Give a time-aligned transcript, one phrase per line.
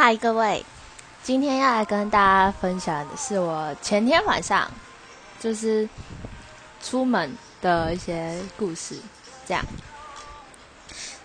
[0.00, 0.64] 嗨，各位，
[1.24, 4.70] 今天要来跟大家分享的是我前天晚上
[5.40, 5.88] 就是
[6.80, 8.94] 出门的一些故事，
[9.44, 9.64] 这样。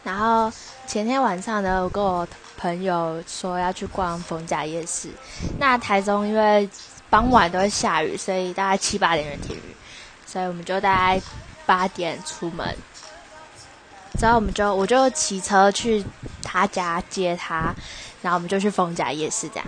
[0.04, 0.51] 然后
[0.88, 5.12] 前天晚上呢，我跟我朋友说要去逛逢甲夜市。
[5.60, 6.68] 那台中因为
[7.12, 9.76] 傍晚都会下雨，所以大概七八点就停雨，
[10.26, 11.21] 所以我们就大概
[11.68, 12.76] 八点出门。
[14.20, 16.04] 之后我们就我就骑车去
[16.43, 17.73] 他家接他。
[18.21, 19.66] 然后我们就去丰甲夜市，这样。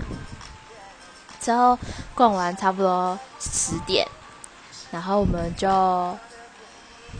[1.41, 1.77] 之后
[2.13, 4.07] 逛完差不多十点，
[4.89, 6.17] 然后我们就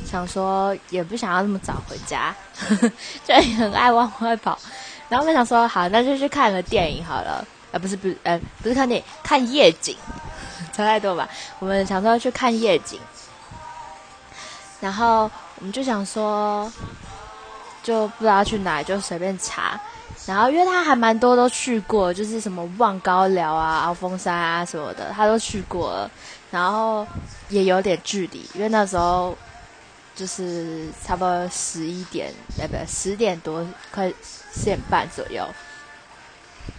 [0.06, 2.34] 想说，也不想要那么早回家，
[3.28, 4.58] 就很爱往外跑。
[5.10, 7.46] 然后我们想说，好，那就去看个电影好了。
[7.72, 9.98] 呃，不是，不是，呃，不是看电影，看夜景，
[10.72, 11.28] 差太多吧？
[11.60, 12.98] 我们想说去看夜景，
[14.80, 15.30] 然后
[15.60, 16.72] 我们就想说，
[17.86, 19.80] 就不知道去哪，就随便查。
[20.26, 26.10] 然后，因为他还蛮多都去过，就是什么望高寮啊、鳌峰山啊什么的，他都去过了。
[26.50, 27.06] 然后
[27.50, 29.38] 也有点距离，因为那时候
[30.16, 34.12] 就是差不多十一点，哎，不，十点多，快
[34.52, 35.46] 十点半左右。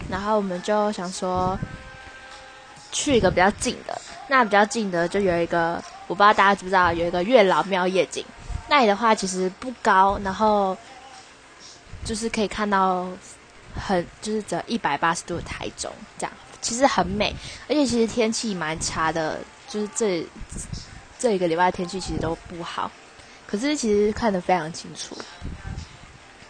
[0.09, 1.57] 然后我们就想说，
[2.91, 3.97] 去一个比较近的。
[4.27, 8.25] 那比较近的就有一个，我不知道大家知不知道，有一个月老庙夜景。
[8.69, 10.75] 那里的话其实不高，然后
[12.07, 13.07] 就是可以看到。
[13.79, 17.31] 很就是这一百八十度的台中这样，其实很美，
[17.69, 20.25] 而且其实天气蛮差的，就是这
[21.19, 22.89] 这一个礼拜天气其实都不好，
[23.45, 25.15] 可是其实看得非常清楚。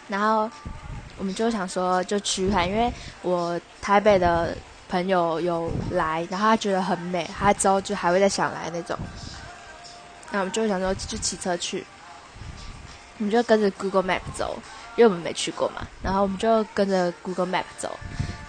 [0.07, 0.49] 然后
[1.17, 2.89] 我们就想说就去看，因为
[3.21, 4.55] 我台北的
[4.87, 8.97] 朋友有来，然后他觉得很美，他之后就还会再想来那种。
[10.31, 11.85] 那我们就想说就骑车去，
[13.17, 14.57] 我们就跟着 Google Map 走。
[14.97, 17.97] 因为我们没去过嘛，然后我们就跟着 Google Map 走，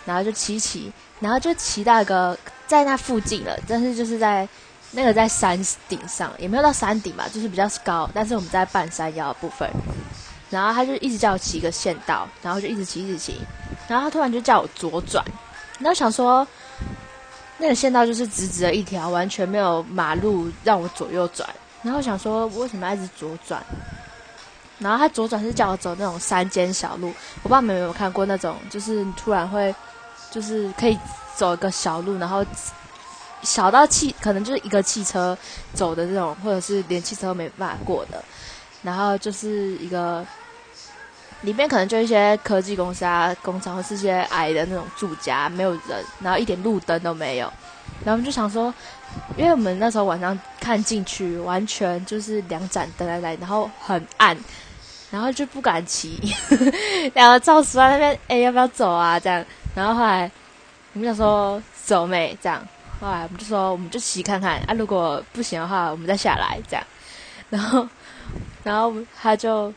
[0.05, 4.49] 然后就骑骑，然后就骑到一个在那附近了，但是就是在
[4.93, 9.71] 那个在山顶上，也没有到山顶吧，就是比较高，但是我们在半山腰的部分，
[10.49, 13.39] 然后他就一直叫我骑一个县道，然后就一直骑一直骑，
[13.87, 15.23] 然后他突然就叫我左转，
[15.79, 16.47] 然后想说
[17.59, 21.47] 那个县道就是直直的一条，完全没有马路让我左右转，
[21.83, 23.63] 然后想说为什么要一直左转？
[24.79, 27.09] 然后他左转是叫我走那种山间小路，
[27.43, 29.75] 我不知道你有没有看过那种，就是突然会，
[30.31, 30.97] 就是可以
[31.35, 32.45] 走一个小路，然后
[33.43, 35.37] 小到汽可能就是一个汽车
[35.75, 38.23] 走的这种，或者是连汽车都没办法过的，
[38.83, 40.25] 然后就是一个
[41.41, 47.47] 里面可能就一些科技公司啊、工厂或是些矮的那种住家，没有人，然后一点路灯都没有，
[48.05, 48.73] 然后我们就想说，
[49.37, 54.39] 因为我们那时候晚上看进去，完全就是两盏灯来来，然后很暗。
[55.11, 56.21] 然后就不敢骑，
[57.15, 59.19] 然后赵叔在那边，哎，要不要走啊？
[59.19, 59.43] 这样，
[59.75, 60.31] 然后后来
[60.93, 62.37] 我们想说走没？
[62.43, 62.63] 这样，
[63.01, 66.85] 后来我们就说我们就骑看看啊，如果不行的话，我们再下来这样。
[67.49, 67.89] 然后，
[68.63, 69.73] 然后他就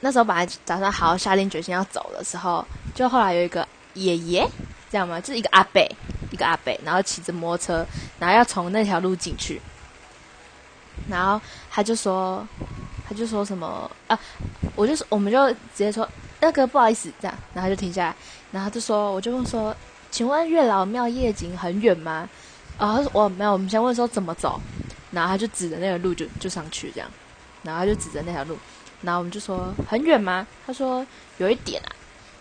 [0.00, 2.62] 那时候本来打算好好下定决心要走的时候，
[2.94, 4.46] 就后来有一个爷爷，
[4.90, 5.18] 这样吗？
[5.18, 5.80] 就是一个阿伯，
[6.30, 7.86] 一个阿伯，然后骑着摩托车，
[8.18, 9.58] 然后要从那条路进去，
[11.08, 11.40] 然后
[11.70, 12.46] 他就说。
[13.08, 14.18] 他就说什么啊？
[14.74, 16.08] 我就说，我们就直接说
[16.40, 18.16] 那个不好意思，这样，然后就停下来，
[18.52, 19.74] 然后就说，我就问说，
[20.10, 22.28] 请问月老庙夜景很远吗？
[22.78, 24.60] 啊，我没有，我们先问说怎么走，
[25.10, 27.08] 然后他就指着那个路就就上去这样，
[27.62, 28.58] 然后他就指着那条路，
[29.00, 30.46] 然后我们就说很远吗？
[30.66, 31.06] 他说
[31.38, 31.88] 有一点啊，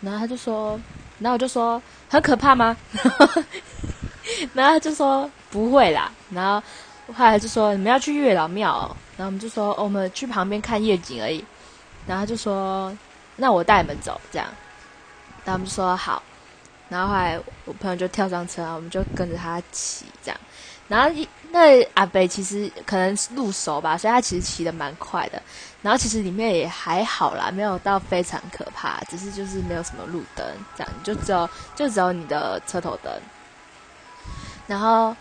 [0.01, 0.79] 然后他就说，
[1.19, 2.75] 然后我就说很可怕吗？
[4.53, 6.61] 然后他就说不会啦，然后
[7.13, 8.95] 后来就说你们要去月老庙。
[9.17, 11.41] 然后我们就说，我们去旁边看夜景而已。
[12.05, 12.93] 然后就说，
[13.37, 14.45] 那我带你们走，这样。
[15.45, 16.21] 然后我们就说好。
[16.89, 20.37] 然后后来我朋友就跳上车，我们就跟着他骑，这样。
[20.89, 21.09] 然后
[21.49, 25.41] 那阿北其实可能路熟吧，所以他其实骑的蛮快的。
[25.81, 30.45] 然后其实里面也还好啦，没有到非常可怕，只是就是没有什么路灯，
[30.75, 33.13] 这样就只有就只有你的车头灯。
[34.67, 35.15] 然后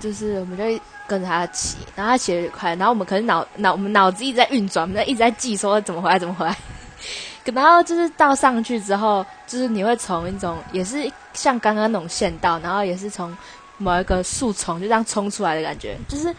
[0.00, 0.84] 就是我们就。
[1.08, 6.54] 跟着他骑，然后他骑得快，然后我们可能脑脑我们脑子一直在运转，我们在一直在记说怎么回来怎么回来。
[7.54, 13.34] 然后就是到上去之后，就是你会从一种也是像刚刚那种县道，然后也是从
[13.78, 16.34] 某一个树丛就这样冲出来的感觉，就是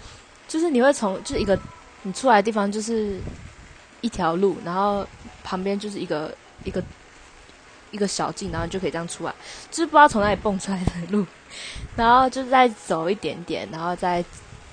[0.47, 1.57] 就是你会从就是一个
[2.03, 3.19] 你出来的地方就是
[4.01, 5.03] 一条路，然后
[5.43, 6.31] 旁边就是一个
[6.63, 6.79] 一个
[7.91, 9.33] 一个小径，然后就可以这样出来，
[9.69, 11.25] 就是不知道从哪里蹦出来的路，
[11.95, 14.23] 然后就再走一点点，然后再。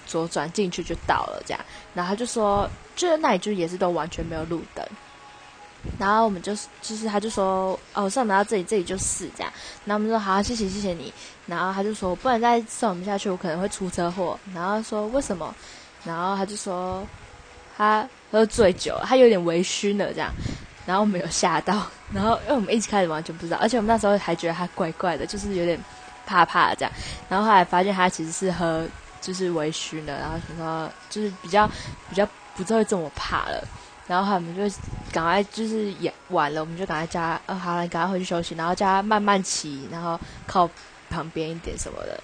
[0.08, 1.60] 左转进去就到了，这样，
[1.92, 4.86] 然后他就说，就是那里就也是都完全没有路灯，
[5.98, 9.52] 然后我们就是就是他就说哦上到这里这里就是这样，
[9.84, 11.12] 然后我们说好谢谢谢谢你，
[11.44, 15.52] 然后他就说不能再送我们下去，我可能会出车祸，然后说为什么？
[16.04, 17.04] 然后他就说
[17.76, 20.32] 他喝醉酒，他有点微醺了这样，
[20.86, 25.78] 然后我们有吓到，然后因为我们一直开始完全不知道，而且我们那时候还觉得他怪怪的，就是有点
[26.24, 26.92] 怕怕这样，
[27.28, 28.86] 然后后来发现他其实是喝
[29.20, 31.68] 就是微醺的，然后什么就是比较
[32.08, 33.66] 比较不会这么怕了。
[34.06, 34.62] 然后我们就
[35.10, 40.16] 赶快就是也晚了，我们就赶快叫他，呃，好了，赶快回去休息，然后叫他慢慢骑，然后
[40.46, 40.70] 靠
[41.10, 42.20] 旁边一点什么的。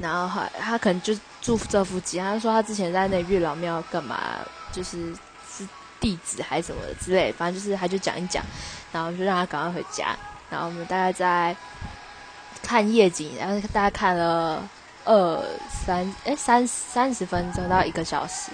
[0.00, 4.40] 然后还他可能就住这附近，他说他之前在那月老庙干嘛，
[4.72, 5.14] 就是
[6.00, 8.44] 地址还是什么之类，反正就是他就讲一讲，
[8.92, 10.16] 然后就让他赶快回家。
[10.50, 11.54] 然后我们大概在
[12.62, 14.66] 看夜景，然后大概看了
[15.04, 18.50] 二三哎三三十分钟到一个小时。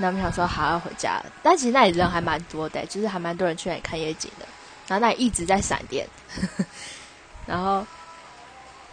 [0.00, 4.46] 那我们想说好要回家，但其实那里人还蛮多的，就是还蛮多人去那里看夜景的。
[4.86, 6.06] 然后那里一直在闪电，
[7.46, 7.84] 然后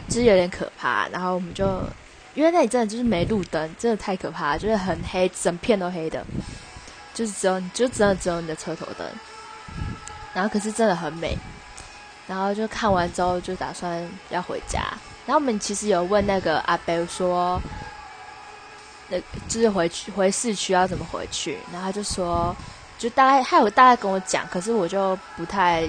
[0.08, 1.08] 就是有点可怕。
[1.10, 1.82] 然后我们就
[2.34, 6.26] 因为那里真的就是没路灯，真的太可怕，就是很黑，整片都黑的，
[7.16, 9.08] 就是只有就真的只有你的车头灯。
[10.34, 11.36] 然后可是真的很美。
[12.28, 14.82] 然后就看完之后就打算要回家。
[15.26, 17.60] 然后我们其实有问那个阿贝说。
[19.08, 21.60] 那就是回去回市区要怎么回去？
[21.72, 22.56] 然后他就说，
[22.98, 25.88] 就大概他有大概跟我讲，可是我就不太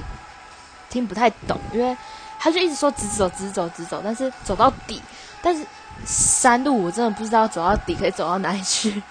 [0.90, 1.96] 听不太懂，因为
[2.38, 5.02] 他就一直说直走直走直走，但是走到底，
[5.40, 5.64] 但是
[6.04, 9.02] 山路我真的不知道走到底可以走到哪里去。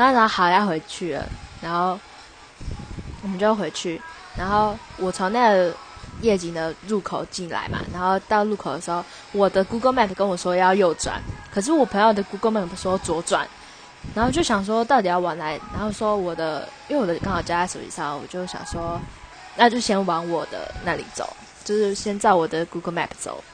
[0.00, 1.28] 然后然后好要回去了，
[1.60, 1.98] 然后
[3.22, 4.00] 我们就回去，
[4.34, 5.74] 然后我从那个
[6.22, 11.20] 夜景的入口进来嘛，然后到路口的时候，我的 Google Map 跟我说要右转。
[11.52, 13.46] 可是我朋友的 Google Map 说左转，
[14.14, 15.50] 然后就想说到底要往哪？
[15.74, 18.98] 然后说我的，因为我的刚好加在手机上，我就想说，
[19.56, 21.28] 那就先往我的那里走，
[21.62, 23.44] 就是先照我的 Google Map 走，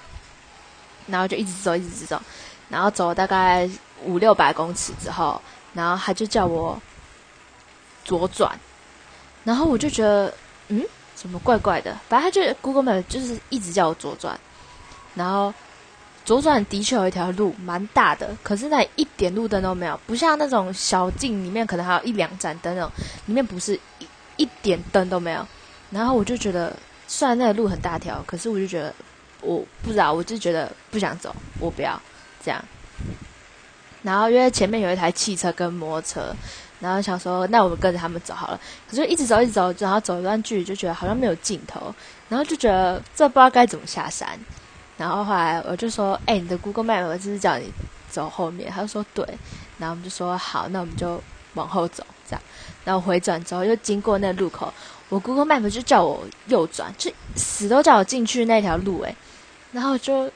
[1.08, 2.22] 然后就一直走，一直走，
[2.68, 3.68] 然后走了大概
[4.04, 5.40] 五六百公尺之后，
[5.76, 6.80] 然后他就叫我
[8.04, 8.58] 左转，
[9.44, 10.34] 然后我就觉得
[10.68, 10.82] 嗯，
[11.14, 11.96] 怎么怪怪的？
[12.08, 14.36] 反正他就 Google Map 就是一直叫我左转，
[15.14, 15.54] 然后。
[16.24, 22.90] 左转的确有一条路蛮大的，可是那一点路灯都没有，不像那种小径里面可能还有一两盏灯那种，
[23.26, 24.08] 里面不是一
[24.38, 25.46] 一点灯都没有。
[25.88, 26.76] 然后我就觉得，
[27.06, 28.92] 虽然那个路很大条，可是我就觉得
[29.40, 32.02] 我不知道，我就觉得不想走，我不要
[32.44, 32.60] 这样。
[34.06, 36.36] 然后因为前面有一台汽车跟摩托车，
[36.78, 38.60] 然后想说那我们跟着他们走好了。
[38.88, 41.92] 可是一直走一直走，然后走一段距离就觉得好像没有尽头，
[42.28, 44.38] 然后就觉得这不知道该怎么下山。
[44.96, 47.70] 然后后来我就说：“哎，你的 Google Map 就是叫你
[48.08, 49.26] 走后面。”他就说：“对。”
[49.76, 51.20] 然后我们就说：“好，那我们就
[51.54, 52.40] 往后走，这样。”
[52.84, 54.72] 然后回转之后又经过那路口，
[55.08, 59.00] 我 Google Map 就叫我右转，就死都叫我进去那条路。
[59.00, 59.14] 哎，
[59.72, 60.30] 然后就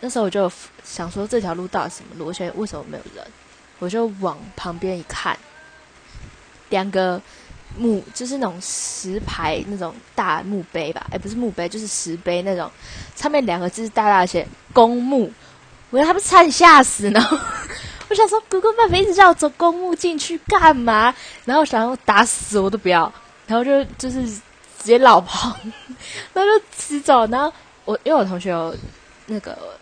[0.00, 0.50] 那时候我就
[0.84, 2.30] 想说这条路到底什么路？
[2.30, 3.26] 而且为什么没有人？
[3.78, 5.36] 我就往旁边一看，
[6.70, 7.20] 两个。
[7.78, 12.70] 墓就是那种石牌那种大墓碑吧，哎，不是墓碑，就是石碑那种，
[13.14, 15.30] 上面两个字大大写“公墓”，
[15.90, 17.20] 我他们差点吓死呢。
[18.08, 21.14] 我想说，Google Map 一直叫我走公墓进去干嘛？
[21.44, 23.12] 然后想要打死我都不要，
[23.46, 24.40] 然后就就是直
[24.78, 25.54] 接老跑，
[26.32, 27.26] 然后就直走。
[27.26, 27.52] 然后
[27.84, 28.74] 我因为我同学有
[29.26, 29.76] 那个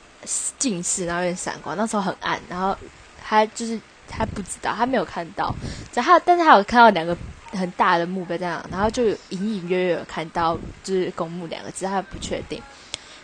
[0.59, 2.77] 近视，然后有点闪光，那时候很暗，然后
[3.23, 3.79] 他就是
[4.09, 5.55] 他不知道，他没有看到，
[5.93, 7.17] 然后但是他有看到两个。
[7.55, 12.61] 很大的墓碑这样，然后就隐隐约约有看到就是“公墓”两个字，他不确定。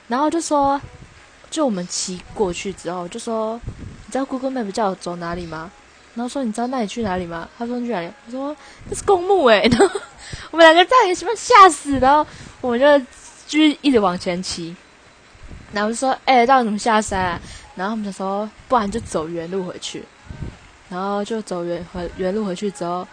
[0.06, 0.80] 然后就说，
[1.50, 3.60] 就我们骑过去之后，就说
[4.06, 5.68] 你知道 Google Map 叫我走哪里吗？
[6.14, 7.48] 然后说你知道那里去哪里吗？
[7.58, 8.08] 他说去哪里？
[8.26, 8.56] 我说
[8.88, 9.62] 那是公墓哎。
[9.62, 10.00] 然后
[10.52, 12.24] 我们两个在什么吓死，然后
[12.60, 12.98] 我们就
[13.48, 14.76] 就一直往前骑。
[15.72, 17.20] 然后说哎，到底怎么下山？
[17.20, 17.40] 啊？
[17.74, 20.04] 然后我们就说不然就走原路回去。
[20.88, 23.06] 然后就走原回原路回去之后。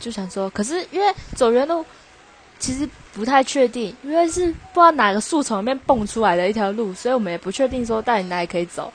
[0.00, 1.82] 就想说，可是因为走原路，
[2.58, 8.92] 其实不太确定，因为是不知道哪个树丛里面蹦出来的一条路，所以我们也不确定说到底哪里可以走。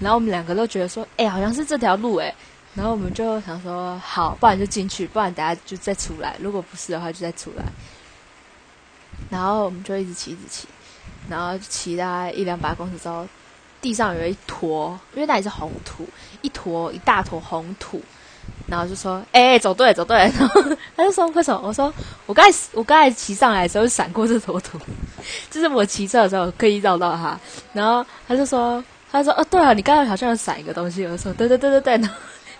[0.00, 2.34] 然后我们两个都觉得说，哎，好像是这条路，哎。
[2.74, 6.36] 然后我们就想说，好，不然就进去，不然等下就再出来。
[6.40, 7.64] 如果不是的话，就再出来。
[9.28, 10.68] 然后我们就一直骑，一直骑，
[11.28, 13.26] 然后骑大概一两百公尺之后，
[13.80, 16.08] 地上有一坨，因为那里是红土，
[16.42, 18.00] 一坨一大坨红土。
[18.68, 20.62] 然后就说：“哎，走对，走对。”然后
[20.96, 21.92] 他就说：“为什么？”我说
[22.26, 24.76] ：“我刚才我刚才骑上来的时候闪过这坨土，
[25.50, 27.38] 就是我骑车的时候可以绕到它。”
[27.72, 32.14] 然后他就说：“他说哦，对啊，你刚才好像有闪一个东西。”我说：“对对对对对。”然后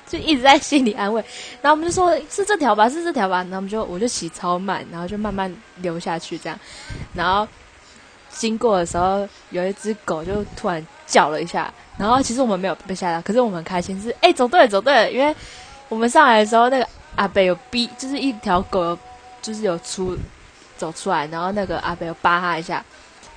[0.07, 1.21] 就一直在心里安慰。
[1.61, 3.39] 然后我们就说是这条吧，是这条吧。
[3.39, 6.59] 然后我们就我就骑超慢，然后就慢慢溜下去这样。
[7.15, 7.47] 然后
[8.31, 11.73] 经过的时候，有一只狗就突然叫了一下。
[11.99, 15.35] 然后其实我们没有被吓到，可是我们很开心，是哎走对了走对了，因为
[15.89, 18.97] 我们上来的时候，那个阿北有逼，就是一条狗
[19.41, 20.17] 就是有出
[20.77, 22.85] 走出来，然后那个阿北有扒他一下。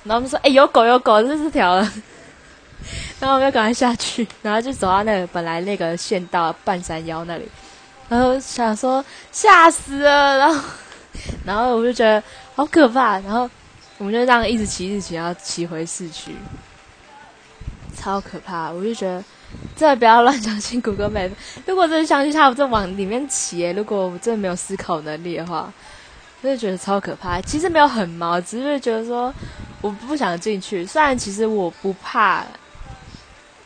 [0.02, 1.82] 然后我们说：“哎，有狗有狗，这是条了。”
[3.20, 7.46] 然后我们就赶快下去，然后就走到那个本来那个县道半山腰那里，
[8.08, 10.64] 然后想说吓死了，然后
[11.44, 12.22] 然后我就觉得
[12.54, 13.48] 好可怕，然后
[14.00, 16.34] 我们就这样一直骑一直骑，然后骑回市区，
[17.94, 18.70] 超可怕！
[18.70, 19.22] 我就觉得
[19.76, 21.30] 真的不要乱相信谷歌 Map，
[21.66, 23.70] 如果真的相信它，我真往里面骑。
[23.70, 25.72] 如果我真的没有思考能力的话。
[26.42, 29.30] 我就觉得超可怕，其实没有很毛，只是觉得说
[29.82, 30.86] 我不想进去。
[30.86, 32.42] 虽然其实我不怕，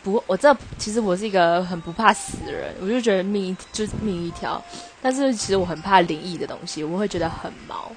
[0.03, 4.61] 不，我这其实我是一个很不怕死的人，我就觉得命就是命一条。
[5.01, 7.93] 但是其实我很怕灵异的东西，我会觉得很毛，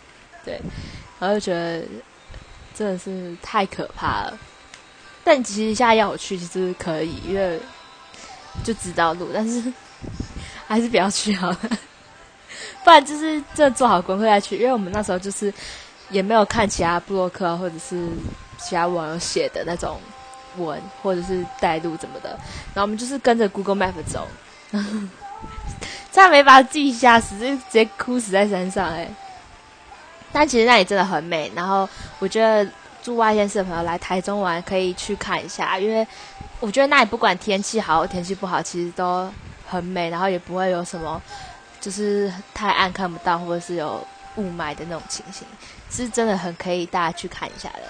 [0.46, 0.62] 对，
[1.20, 1.84] 然后就觉得
[2.78, 4.38] 真的是太可怕了。
[5.24, 7.60] 但其实现在要我去，其实可以，因为
[8.64, 9.74] 就知道路，但是
[10.68, 11.60] 还是不要去好了。
[12.84, 15.54] 不然就是这做好功课再去，因为我们那时候就是
[16.10, 18.08] 也没有看其他布洛克或者是
[18.58, 20.00] 其他网友写的那种
[20.58, 22.30] 文或者是带路怎么的，
[22.74, 24.26] 然后我们就是跟着 Google Map 走，
[26.14, 29.14] 差点没把自己吓死，就直接哭死在山上哎。
[30.38, 31.90] 但其实那里真的很美，然后
[32.20, 32.70] 我觉得
[33.02, 36.06] 住外县市的朋友来台中玩可以去看一下，因为
[36.60, 39.28] 我觉得那里不管天气好天气不好，其实都
[39.68, 41.20] 很美，然后也不会有什么。
[41.80, 45.48] 就是太暗看不到，或者是有雾霾的那种情形，
[45.90, 47.84] 是真的很可以大家去看一下的。